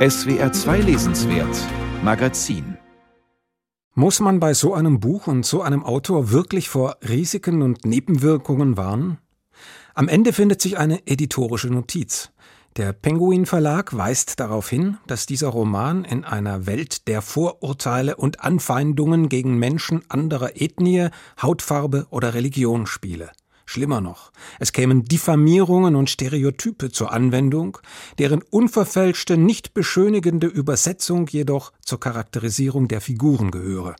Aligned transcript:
SWR 0.00 0.50
2 0.50 0.78
Lesenswert 0.78 1.54
Magazin 2.02 2.78
Muss 3.94 4.20
man 4.20 4.40
bei 4.40 4.54
so 4.54 4.72
einem 4.72 4.98
Buch 4.98 5.26
und 5.26 5.44
so 5.44 5.60
einem 5.60 5.84
Autor 5.84 6.30
wirklich 6.30 6.70
vor 6.70 6.96
Risiken 7.06 7.60
und 7.60 7.84
Nebenwirkungen 7.84 8.78
warnen? 8.78 9.18
Am 9.92 10.08
Ende 10.08 10.32
findet 10.32 10.62
sich 10.62 10.78
eine 10.78 11.06
editorische 11.06 11.68
Notiz. 11.68 12.30
Der 12.78 12.94
Penguin 12.94 13.44
Verlag 13.44 13.94
weist 13.94 14.40
darauf 14.40 14.70
hin, 14.70 14.96
dass 15.06 15.26
dieser 15.26 15.48
Roman 15.48 16.06
in 16.06 16.24
einer 16.24 16.64
Welt 16.64 17.06
der 17.06 17.20
Vorurteile 17.20 18.16
und 18.16 18.40
Anfeindungen 18.40 19.28
gegen 19.28 19.58
Menschen 19.58 20.00
anderer 20.08 20.52
Ethnie, 20.54 21.10
Hautfarbe 21.42 22.06
oder 22.08 22.32
Religion 22.32 22.86
spiele. 22.86 23.32
Schlimmer 23.70 24.00
noch, 24.00 24.32
es 24.58 24.72
kämen 24.72 25.04
Diffamierungen 25.04 25.94
und 25.94 26.10
Stereotype 26.10 26.90
zur 26.90 27.12
Anwendung, 27.12 27.78
deren 28.18 28.42
unverfälschte, 28.42 29.36
nicht 29.36 29.74
beschönigende 29.74 30.48
Übersetzung 30.48 31.28
jedoch 31.28 31.70
zur 31.80 32.00
Charakterisierung 32.00 32.88
der 32.88 33.00
Figuren 33.00 33.52
gehöre. 33.52 33.94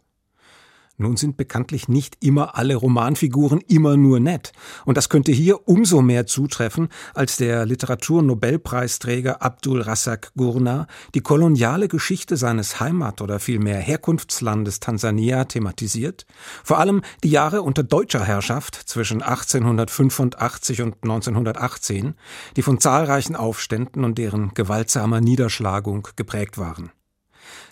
Nun 1.00 1.16
sind 1.16 1.38
bekanntlich 1.38 1.88
nicht 1.88 2.18
immer 2.20 2.58
alle 2.58 2.76
Romanfiguren 2.76 3.62
immer 3.68 3.96
nur 3.96 4.20
nett. 4.20 4.52
Und 4.84 4.98
das 4.98 5.08
könnte 5.08 5.32
hier 5.32 5.66
umso 5.66 6.02
mehr 6.02 6.26
zutreffen, 6.26 6.88
als 7.14 7.38
der 7.38 7.64
Literaturnobelpreisträger 7.64 9.40
Abdul 9.40 9.80
Rasak 9.80 10.30
Gurna 10.36 10.86
die 11.14 11.22
koloniale 11.22 11.88
Geschichte 11.88 12.36
seines 12.36 12.80
Heimat- 12.80 13.22
oder 13.22 13.40
vielmehr 13.40 13.78
Herkunftslandes 13.78 14.80
Tansania 14.80 15.46
thematisiert, 15.46 16.26
vor 16.62 16.78
allem 16.78 17.00
die 17.24 17.30
Jahre 17.30 17.62
unter 17.62 17.82
deutscher 17.82 18.22
Herrschaft 18.22 18.74
zwischen 18.74 19.22
1885 19.22 20.82
und 20.82 20.96
1918, 21.02 22.12
die 22.56 22.62
von 22.62 22.78
zahlreichen 22.78 23.36
Aufständen 23.36 24.04
und 24.04 24.18
deren 24.18 24.52
gewaltsamer 24.52 25.22
Niederschlagung 25.22 26.08
geprägt 26.16 26.58
waren. 26.58 26.90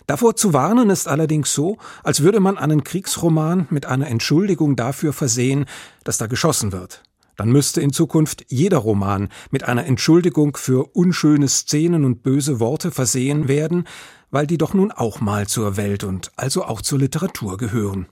Davor 0.07 0.35
zu 0.35 0.53
warnen 0.53 0.89
ist 0.89 1.07
allerdings 1.07 1.53
so, 1.53 1.77
als 2.03 2.21
würde 2.21 2.39
man 2.39 2.57
einen 2.57 2.83
Kriegsroman 2.83 3.67
mit 3.69 3.85
einer 3.85 4.07
Entschuldigung 4.07 4.75
dafür 4.75 5.13
versehen, 5.13 5.65
dass 6.03 6.17
da 6.17 6.27
geschossen 6.27 6.71
wird. 6.71 7.03
Dann 7.39 7.51
müsste 7.51 7.79
in 7.79 7.93
Zukunft 7.93 8.45
jeder 8.49 8.79
Roman 8.79 9.29
mit 9.49 9.63
einer 9.63 9.85
Entschuldigung 9.85 10.57
für 10.57 10.93
unschöne 10.93 11.47
Szenen 11.47 12.03
und 12.03 12.21
böse 12.21 12.59
Worte 12.59 12.91
versehen 12.91 13.47
werden, 13.47 13.85
weil 14.29 14.45
die 14.45 14.57
doch 14.57 14.73
nun 14.73 14.91
auch 14.91 15.21
mal 15.21 15.47
zur 15.47 15.77
Welt 15.77 16.03
und 16.03 16.31
also 16.35 16.65
auch 16.65 16.81
zur 16.81 16.99
Literatur 16.99 17.57
gehören. 17.57 18.07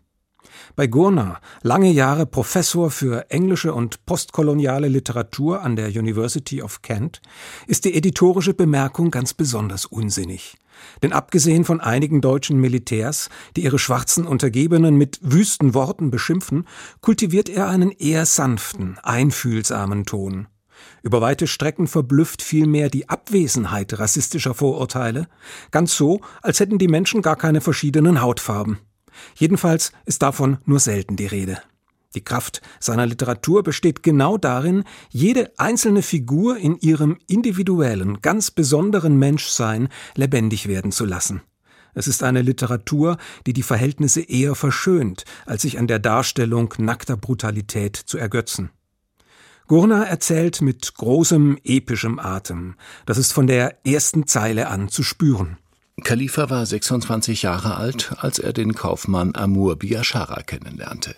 Bei 0.75 0.87
Gurner, 0.87 1.39
lange 1.61 1.91
Jahre 1.91 2.25
Professor 2.25 2.91
für 2.91 3.29
englische 3.29 3.73
und 3.73 4.05
postkoloniale 4.05 4.87
Literatur 4.87 5.61
an 5.61 5.75
der 5.75 5.87
University 5.89 6.61
of 6.61 6.81
Kent, 6.81 7.21
ist 7.67 7.85
die 7.85 7.95
editorische 7.95 8.53
Bemerkung 8.53 9.11
ganz 9.11 9.33
besonders 9.33 9.85
unsinnig. 9.85 10.55
Denn 11.01 11.13
abgesehen 11.13 11.65
von 11.65 11.81
einigen 11.81 12.21
deutschen 12.21 12.59
Militärs, 12.59 13.29
die 13.55 13.63
ihre 13.63 13.79
schwarzen 13.79 14.27
Untergebenen 14.27 14.95
mit 14.95 15.19
wüsten 15.21 15.73
Worten 15.73 16.11
beschimpfen, 16.11 16.67
kultiviert 17.01 17.49
er 17.49 17.67
einen 17.67 17.91
eher 17.91 18.25
sanften, 18.25 18.97
einfühlsamen 19.03 20.05
Ton. 20.05 20.47
Über 21.01 21.21
weite 21.21 21.47
Strecken 21.47 21.87
verblüfft 21.87 22.41
vielmehr 22.41 22.89
die 22.89 23.09
Abwesenheit 23.09 23.97
rassistischer 23.97 24.53
Vorurteile, 24.53 25.27
ganz 25.71 25.95
so, 25.95 26.21
als 26.41 26.59
hätten 26.59 26.77
die 26.77 26.87
Menschen 26.87 27.21
gar 27.21 27.35
keine 27.35 27.61
verschiedenen 27.61 28.21
Hautfarben. 28.21 28.77
Jedenfalls 29.35 29.91
ist 30.05 30.21
davon 30.21 30.57
nur 30.65 30.79
selten 30.79 31.15
die 31.15 31.27
Rede. 31.27 31.61
Die 32.15 32.23
Kraft 32.23 32.61
seiner 32.79 33.05
Literatur 33.05 33.63
besteht 33.63 34.01
genau 34.01 34.37
darin, 34.37 34.85
jede 35.09 35.51
einzelne 35.57 36.01
Figur 36.01 36.57
in 36.57 36.77
ihrem 36.79 37.17
individuellen, 37.27 38.21
ganz 38.21 38.49
besonderen 38.49 39.19
Menschsein 39.19 39.89
lebendig 40.15 40.67
werden 40.67 40.91
zu 40.91 41.05
lassen. 41.05 41.41
Es 41.93 42.07
ist 42.07 42.23
eine 42.23 42.41
Literatur, 42.41 43.17
die 43.45 43.53
die 43.53 43.63
Verhältnisse 43.63 44.21
eher 44.21 44.55
verschönt, 44.55 45.25
als 45.45 45.63
sich 45.63 45.79
an 45.79 45.87
der 45.87 45.99
Darstellung 45.99 46.73
nackter 46.77 47.17
Brutalität 47.17 47.95
zu 47.95 48.17
ergötzen. 48.17 48.69
Gurna 49.67 50.03
erzählt 50.03 50.61
mit 50.61 50.93
großem 50.93 51.57
epischem 51.63 52.19
Atem. 52.19 52.75
Das 53.05 53.17
ist 53.17 53.33
von 53.33 53.47
der 53.47 53.85
ersten 53.85 54.25
Zeile 54.25 54.67
an 54.67 54.89
zu 54.89 55.03
spüren. 55.03 55.57
Khalifa 56.03 56.49
war 56.49 56.65
26 56.65 57.41
Jahre 57.41 57.75
alt, 57.77 58.13
als 58.19 58.39
er 58.39 58.53
den 58.53 58.75
Kaufmann 58.75 59.35
Amur 59.35 59.77
Biashara 59.77 60.43
kennenlernte. 60.43 61.15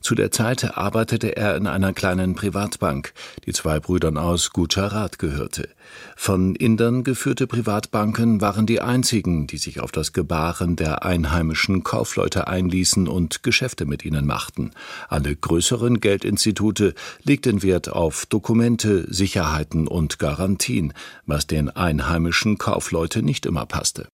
Zu 0.00 0.14
der 0.14 0.30
Zeit 0.30 0.76
arbeitete 0.76 1.36
er 1.36 1.56
in 1.56 1.66
einer 1.66 1.92
kleinen 1.92 2.34
Privatbank, 2.34 3.12
die 3.46 3.52
zwei 3.52 3.80
Brüdern 3.80 4.16
aus 4.16 4.50
Gujarat 4.50 5.18
gehörte. 5.18 5.68
Von 6.16 6.54
Indern 6.54 7.04
geführte 7.04 7.46
Privatbanken 7.46 8.40
waren 8.40 8.66
die 8.66 8.80
einzigen, 8.80 9.46
die 9.46 9.58
sich 9.58 9.80
auf 9.80 9.92
das 9.92 10.12
Gebaren 10.12 10.76
der 10.76 11.04
einheimischen 11.04 11.82
Kaufleute 11.82 12.46
einließen 12.48 13.08
und 13.08 13.42
Geschäfte 13.42 13.86
mit 13.86 14.04
ihnen 14.04 14.26
machten. 14.26 14.72
Alle 15.08 15.34
größeren 15.34 16.00
Geldinstitute 16.00 16.94
legten 17.22 17.62
Wert 17.62 17.88
auf 17.88 18.26
Dokumente, 18.26 19.06
Sicherheiten 19.12 19.88
und 19.88 20.18
Garantien, 20.18 20.92
was 21.26 21.46
den 21.46 21.70
einheimischen 21.70 22.58
Kaufleute 22.58 23.22
nicht 23.22 23.46
immer 23.46 23.66
passte. 23.66 24.08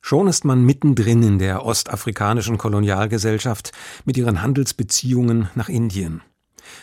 Schon 0.00 0.28
ist 0.28 0.44
man 0.44 0.64
mittendrin 0.64 1.22
in 1.22 1.38
der 1.38 1.64
ostafrikanischen 1.64 2.58
Kolonialgesellschaft 2.58 3.72
mit 4.04 4.16
ihren 4.16 4.42
Handelsbeziehungen 4.42 5.48
nach 5.54 5.68
Indien. 5.68 6.22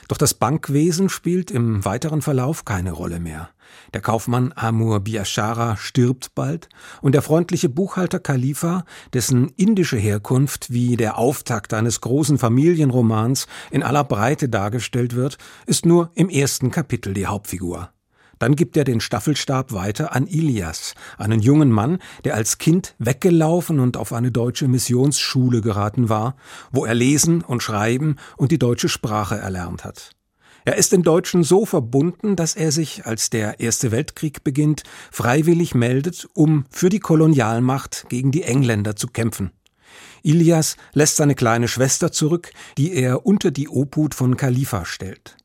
Doch 0.07 0.17
das 0.17 0.33
Bankwesen 0.33 1.09
spielt 1.09 1.51
im 1.51 1.85
weiteren 1.85 2.21
Verlauf 2.21 2.65
keine 2.65 2.91
Rolle 2.91 3.19
mehr. 3.19 3.49
Der 3.93 4.01
Kaufmann 4.01 4.53
Amur 4.55 4.99
Biashara 4.99 5.77
stirbt 5.77 6.35
bald 6.35 6.69
und 7.01 7.13
der 7.13 7.21
freundliche 7.21 7.69
Buchhalter 7.69 8.19
Khalifa, 8.19 8.85
dessen 9.13 9.49
indische 9.55 9.97
Herkunft 9.97 10.71
wie 10.71 10.97
der 10.97 11.17
Auftakt 11.17 11.73
eines 11.73 12.01
großen 12.01 12.37
Familienromans 12.37 13.47
in 13.71 13.83
aller 13.83 14.03
Breite 14.03 14.49
dargestellt 14.49 15.15
wird, 15.15 15.37
ist 15.65 15.85
nur 15.85 16.11
im 16.13 16.29
ersten 16.29 16.71
Kapitel 16.71 17.13
die 17.13 17.27
Hauptfigur. 17.27 17.89
Dann 18.39 18.55
gibt 18.55 18.77
er 18.77 18.83
den 18.83 18.99
Staffelstab 18.99 19.71
weiter 19.73 20.15
an 20.15 20.27
Ilias, 20.27 20.93
einen 21.17 21.39
jungen 21.39 21.71
Mann, 21.71 21.99
der 22.23 22.35
als 22.35 22.57
Kind 22.57 22.95
weggelaufen 22.99 23.79
und 23.79 23.97
auf 23.97 24.13
eine 24.13 24.31
deutsche 24.31 24.67
Missionsschule 24.67 25.61
geraten 25.61 26.09
war, 26.09 26.35
wo 26.71 26.85
er 26.85 26.93
lesen 26.93 27.41
und 27.41 27.63
schreiben 27.63 28.17
und 28.37 28.51
die 28.51 28.59
deutsche 28.59 28.89
Sprache 28.89 29.37
erlernt 29.37 29.83
hat. 29.83 30.11
Er 30.67 30.77
ist 30.77 30.93
den 30.93 31.03
Deutschen 31.03 31.43
so 31.43 31.63
verbunden, 31.67 32.35
dass 32.35 32.55
er 32.55 32.71
sich, 32.71 33.05
als 33.05 33.29
der 33.29 33.59
Erste 33.59 33.91
Weltkrieg 33.91 34.43
beginnt, 34.43 34.81
freiwillig 35.11 35.75
meldet, 35.75 36.27
um 36.33 36.65
für 36.71 36.89
die 36.89 36.99
Kolonialmacht 36.99 38.07
gegen 38.09 38.31
die 38.31 38.41
Engländer 38.41 38.95
zu 38.95 39.07
kämpfen. 39.07 39.51
Ilias 40.23 40.75
lässt 40.93 41.17
seine 41.17 41.35
kleine 41.35 41.67
Schwester 41.67 42.11
zurück, 42.11 42.51
die 42.79 42.93
er 42.93 43.27
unter 43.27 43.51
die 43.51 43.69
Obhut 43.69 44.15
von 44.15 44.37
Khalifa 44.37 44.85
stellt. 44.85 45.37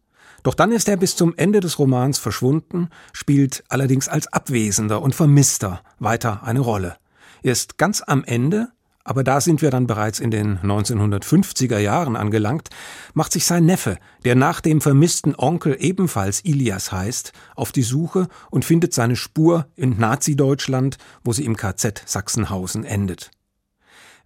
Doch 0.43 0.55
dann 0.55 0.73
ist 0.73 0.89
er 0.89 0.97
bis 0.97 1.17
zum 1.17 1.35
Ende 1.37 1.61
des 1.61 1.79
Romans 1.79 2.19
verschwunden, 2.19 2.89
spielt 3.13 3.65
allerdings 3.69 4.09
als 4.09 4.33
Abwesender 4.33 5.03
und 5.03 5.15
Vermisster 5.15 5.83
weiter 5.99 6.43
eine 6.45 6.61
Rolle. 6.61 6.97
Erst 7.43 7.79
ganz 7.79 8.03
am 8.07 8.25
Ende, 8.25 8.69
aber 9.03 9.25
da 9.25 9.41
sind 9.41 9.63
wir 9.63 9.71
dann 9.71 9.87
bereits 9.87 10.21
in 10.21 10.31
den 10.31 10.59
1950er 10.59 11.79
Jahren 11.79 12.17
angelangt, 12.17 12.69
macht 13.15 13.33
sich 13.33 13.47
sein 13.47 13.65
Neffe, 13.65 13.99
der 14.25 14.35
nach 14.35 14.61
dem 14.61 14.81
vermissten 14.81 15.35
Onkel 15.37 15.77
ebenfalls 15.79 16.45
Ilias 16.45 16.93
heißt, 16.93 17.33
auf 17.57 17.73
die 17.73 17.83
Suche 17.83 18.29
und 18.51 18.65
findet 18.65 18.93
seine 18.93 19.17
Spur 19.17 19.67
in 19.75 19.99
Nazi-Deutschland, 19.99 20.99
wo 21.25 21.33
sie 21.33 21.45
im 21.45 21.57
KZ 21.57 22.03
Sachsenhausen 22.07 22.85
endet. 22.85 23.31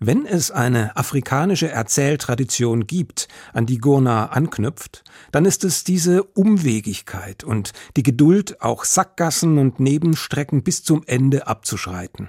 Wenn 0.07 0.27
es 0.27 0.51
eine 0.51 0.99
afrikanische 0.99 1.71
Erzähltradition 1.71 2.87
gibt, 2.87 3.27
an 3.55 3.65
die 3.65 3.79
Gurna 3.79 4.27
anknüpft, 4.27 5.03
dann 5.33 5.47
ist 5.47 5.65
es 5.65 5.83
diese 5.83 6.25
Umwegigkeit 6.25 7.43
und 7.43 7.73
die 7.97 8.03
Geduld, 8.03 8.61
auch 8.61 8.85
Sackgassen 8.85 9.57
und 9.57 9.81
Nebenstrecken 9.81 10.63
bis 10.63 10.85
zum 10.85 11.05
Ende 11.07 11.47
abzuschreiten. 11.47 12.29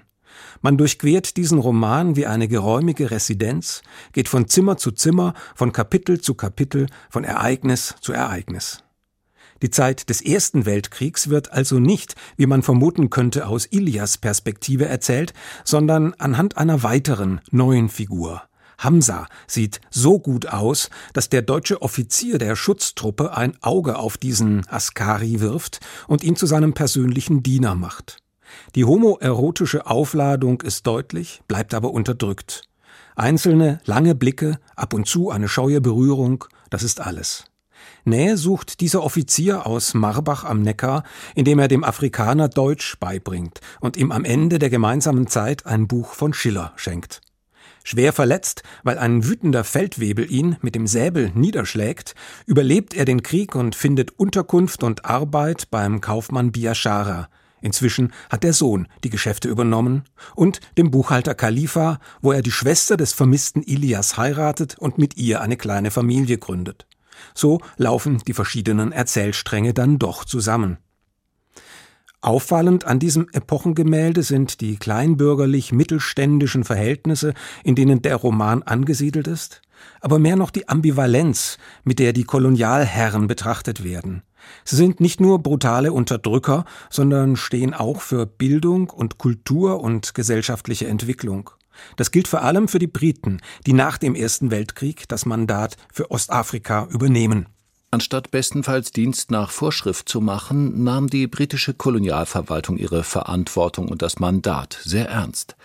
Man 0.61 0.77
durchquert 0.77 1.35
diesen 1.35 1.59
Roman 1.59 2.15
wie 2.15 2.27
eine 2.27 2.47
geräumige 2.47 3.11
Residenz, 3.11 3.81
geht 4.13 4.29
von 4.29 4.47
Zimmer 4.47 4.77
zu 4.77 4.91
Zimmer, 4.91 5.33
von 5.53 5.73
Kapitel 5.73 6.21
zu 6.21 6.33
Kapitel, 6.33 6.87
von 7.09 7.25
Ereignis 7.25 7.95
zu 7.99 8.13
Ereignis. 8.13 8.84
Die 9.61 9.69
Zeit 9.69 10.09
des 10.09 10.21
Ersten 10.21 10.65
Weltkriegs 10.65 11.29
wird 11.29 11.51
also 11.51 11.79
nicht, 11.79 12.15
wie 12.35 12.45
man 12.45 12.61
vermuten 12.61 13.09
könnte, 13.09 13.47
aus 13.47 13.65
Ilias 13.65 14.17
Perspektive 14.17 14.85
erzählt, 14.85 15.33
sondern 15.63 16.13
anhand 16.15 16.57
einer 16.57 16.83
weiteren, 16.83 17.41
neuen 17.51 17.89
Figur. 17.89 18.43
Hamza 18.77 19.27
sieht 19.47 19.79
so 19.89 20.19
gut 20.19 20.47
aus, 20.47 20.89
dass 21.13 21.29
der 21.29 21.41
deutsche 21.41 21.81
Offizier 21.81 22.37
der 22.37 22.55
Schutztruppe 22.55 23.35
ein 23.35 23.57
Auge 23.61 23.97
auf 23.97 24.17
diesen 24.17 24.67
Askari 24.67 25.39
wirft 25.39 25.79
und 26.07 26.23
ihn 26.23 26.35
zu 26.35 26.45
seinem 26.45 26.73
persönlichen 26.73 27.41
Diener 27.41 27.75
macht. 27.75 28.17
Die 28.75 28.85
homoerotische 28.85 29.87
Aufladung 29.87 30.61
ist 30.61 30.85
deutlich, 30.87 31.41
bleibt 31.47 31.73
aber 31.73 31.91
unterdrückt. 31.91 32.63
Einzelne, 33.15 33.79
lange 33.85 34.13
Blicke, 34.13 34.59
ab 34.75 34.93
und 34.93 35.07
zu 35.07 35.31
eine 35.31 35.47
scheue 35.47 35.79
Berührung, 35.79 36.45
das 36.69 36.83
ist 36.83 36.99
alles. 36.99 37.45
Nähe 38.05 38.37
sucht 38.37 38.81
dieser 38.81 39.03
Offizier 39.03 39.65
aus 39.65 39.95
Marbach 39.95 40.43
am 40.43 40.61
Neckar, 40.61 41.03
indem 41.33 41.57
er 41.57 41.67
dem 41.67 41.83
Afrikaner 41.83 42.47
Deutsch 42.47 42.97
beibringt 42.99 43.61
und 43.79 43.97
ihm 43.97 44.11
am 44.11 44.25
Ende 44.25 44.59
der 44.59 44.69
gemeinsamen 44.69 45.25
Zeit 45.27 45.65
ein 45.65 45.87
Buch 45.87 46.13
von 46.13 46.33
Schiller 46.33 46.71
schenkt. 46.75 47.21
Schwer 47.83 48.13
verletzt, 48.13 48.63
weil 48.83 48.97
ein 48.97 49.25
wütender 49.25 49.63
Feldwebel 49.63 50.31
ihn 50.31 50.57
mit 50.61 50.75
dem 50.75 50.87
Säbel 50.87 51.31
niederschlägt, 51.33 52.15
überlebt 52.45 52.93
er 52.95 53.05
den 53.05 53.23
Krieg 53.23 53.55
und 53.55 53.75
findet 53.75 54.19
Unterkunft 54.19 54.83
und 54.83 55.05
Arbeit 55.05 55.69
beim 55.71 56.01
Kaufmann 56.01 56.51
Biashara. 56.51 57.29
Inzwischen 57.61 58.13
hat 58.29 58.43
der 58.43 58.53
Sohn 58.53 58.87
die 59.03 59.09
Geschäfte 59.09 59.49
übernommen 59.49 60.03
und 60.35 60.59
dem 60.77 60.91
Buchhalter 60.91 61.33
Khalifa, 61.33 61.99
wo 62.21 62.31
er 62.31 62.43
die 62.43 62.51
Schwester 62.51 62.97
des 62.97 63.13
vermissten 63.13 63.63
Ilias 63.63 64.17
heiratet 64.17 64.77
und 64.77 64.99
mit 64.99 65.17
ihr 65.17 65.41
eine 65.41 65.57
kleine 65.57 65.89
Familie 65.89 66.37
gründet. 66.37 66.85
So 67.33 67.59
laufen 67.77 68.21
die 68.27 68.33
verschiedenen 68.33 68.91
Erzählstränge 68.91 69.73
dann 69.73 69.99
doch 69.99 70.25
zusammen. 70.25 70.77
Auffallend 72.21 72.85
an 72.85 72.97
diesem 72.97 73.27
Epochengemälde 73.33 74.23
sind 74.23 74.59
die 74.59 74.77
kleinbürgerlich-mittelständischen 74.77 76.63
Verhältnisse, 76.63 77.35
in 77.63 77.75
denen 77.75 78.01
der 78.01 78.15
Roman 78.15 78.63
angesiedelt 78.63 79.27
ist, 79.27 79.61
aber 80.01 80.17
mehr 80.17 80.35
noch 80.35 80.49
die 80.49 80.67
Ambivalenz, 80.67 81.59
mit 81.83 81.99
der 81.99 82.13
die 82.13 82.23
Kolonialherren 82.23 83.27
betrachtet 83.27 83.83
werden. 83.83 84.23
Sie 84.63 84.75
sind 84.75 84.99
nicht 84.99 85.21
nur 85.21 85.43
brutale 85.43 85.93
Unterdrücker, 85.93 86.65
sondern 86.89 87.35
stehen 87.35 87.75
auch 87.75 88.01
für 88.01 88.25
Bildung 88.25 88.89
und 88.89 89.19
Kultur 89.19 89.81
und 89.81 90.15
gesellschaftliche 90.15 90.87
Entwicklung. 90.87 91.51
Das 91.95 92.11
gilt 92.11 92.27
vor 92.27 92.41
allem 92.41 92.67
für 92.67 92.79
die 92.79 92.87
Briten, 92.87 93.41
die 93.65 93.73
nach 93.73 93.97
dem 93.97 94.15
Ersten 94.15 94.51
Weltkrieg 94.51 95.07
das 95.07 95.25
Mandat 95.25 95.77
für 95.91 96.11
Ostafrika 96.11 96.87
übernehmen. 96.91 97.47
Anstatt 97.95 98.29
bestenfalls 98.29 98.91
Dienst 98.91 99.31
nach 99.31 99.51
Vorschrift 99.51 100.09
zu 100.09 100.19
machen, 100.19 100.83
nahm 100.83 101.09
die 101.09 101.27
britische 101.27 101.73
Kolonialverwaltung 101.73 102.75
ihre 102.75 103.03
Verantwortung 103.05 103.87
und 103.87 104.01
das 104.01 104.19
Mandat 104.19 104.77
sehr 104.83 105.07
ernst. 105.07 105.55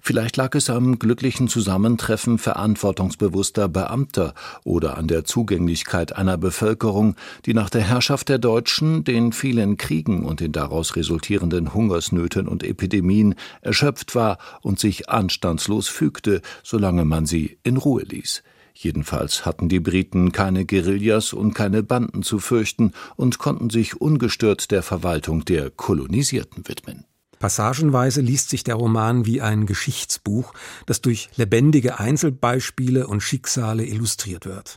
Vielleicht 0.00 0.36
lag 0.36 0.54
es 0.54 0.70
am 0.70 1.00
glücklichen 1.00 1.48
Zusammentreffen 1.48 2.38
verantwortungsbewusster 2.38 3.68
Beamter 3.68 4.34
oder 4.62 4.98
an 4.98 5.08
der 5.08 5.24
Zugänglichkeit 5.24 6.14
einer 6.14 6.38
Bevölkerung, 6.38 7.16
die 7.44 7.54
nach 7.54 7.70
der 7.70 7.82
Herrschaft 7.82 8.28
der 8.28 8.38
Deutschen, 8.38 9.02
den 9.02 9.32
vielen 9.32 9.76
Kriegen 9.76 10.24
und 10.24 10.38
den 10.38 10.52
daraus 10.52 10.94
resultierenden 10.94 11.74
Hungersnöten 11.74 12.46
und 12.46 12.62
Epidemien 12.62 13.34
erschöpft 13.62 14.14
war 14.14 14.38
und 14.62 14.78
sich 14.78 15.10
anstandslos 15.10 15.88
fügte, 15.88 16.40
solange 16.62 17.04
man 17.04 17.26
sie 17.26 17.58
in 17.64 17.78
Ruhe 17.78 18.04
ließ. 18.04 18.44
Jedenfalls 18.74 19.44
hatten 19.44 19.68
die 19.68 19.80
Briten 19.80 20.32
keine 20.32 20.64
Guerillas 20.64 21.32
und 21.32 21.54
keine 21.54 21.82
Banden 21.82 22.22
zu 22.22 22.38
fürchten 22.38 22.92
und 23.16 23.38
konnten 23.38 23.70
sich 23.70 24.00
ungestört 24.00 24.70
der 24.70 24.82
Verwaltung 24.82 25.44
der 25.44 25.70
Kolonisierten 25.70 26.66
widmen. 26.68 27.04
Passagenweise 27.38 28.20
liest 28.20 28.50
sich 28.50 28.64
der 28.64 28.74
Roman 28.74 29.24
wie 29.24 29.40
ein 29.40 29.64
Geschichtsbuch, 29.64 30.52
das 30.84 31.00
durch 31.00 31.30
lebendige 31.36 31.98
Einzelbeispiele 31.98 33.06
und 33.06 33.22
Schicksale 33.22 33.86
illustriert 33.86 34.44
wird. 34.44 34.76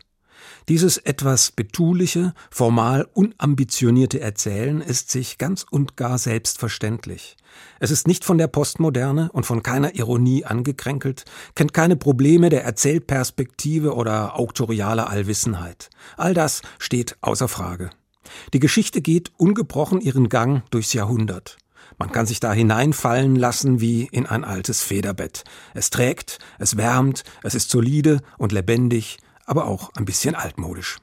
Dieses 0.69 0.97
etwas 0.97 1.51
betuliche, 1.51 2.33
formal 2.49 3.07
unambitionierte 3.13 4.21
Erzählen 4.21 4.81
ist 4.81 5.11
sich 5.11 5.37
ganz 5.37 5.65
und 5.69 5.97
gar 5.97 6.17
selbstverständlich. 6.17 7.35
Es 7.79 7.91
ist 7.91 8.07
nicht 8.07 8.23
von 8.23 8.37
der 8.37 8.47
Postmoderne 8.47 9.29
und 9.33 9.45
von 9.45 9.61
keiner 9.61 9.95
Ironie 9.95 10.45
angekränkelt, 10.45 11.25
kennt 11.55 11.73
keine 11.73 11.95
Probleme 11.95 12.49
der 12.49 12.63
Erzählperspektive 12.63 13.93
oder 13.93 14.39
auktorialer 14.39 15.09
Allwissenheit. 15.09 15.89
All 16.17 16.33
das 16.33 16.61
steht 16.79 17.17
außer 17.21 17.47
Frage. 17.47 17.89
Die 18.53 18.59
Geschichte 18.59 19.01
geht 19.01 19.31
ungebrochen 19.37 19.99
ihren 19.99 20.29
Gang 20.29 20.63
durchs 20.71 20.93
Jahrhundert. 20.93 21.57
Man 21.99 22.11
kann 22.11 22.25
sich 22.25 22.39
da 22.39 22.53
hineinfallen 22.53 23.35
lassen 23.35 23.79
wie 23.79 24.07
in 24.11 24.25
ein 24.25 24.43
altes 24.43 24.81
Federbett. 24.81 25.43
Es 25.73 25.89
trägt, 25.89 26.39
es 26.57 26.77
wärmt, 26.77 27.23
es 27.43 27.53
ist 27.53 27.69
solide 27.69 28.21
und 28.37 28.51
lebendig, 28.51 29.19
aber 29.45 29.65
auch 29.65 29.91
ein 29.95 30.05
bisschen 30.05 30.35
altmodisch. 30.35 30.91